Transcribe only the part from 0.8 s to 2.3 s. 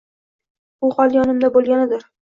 Bu hali yonimda bo‘lganidir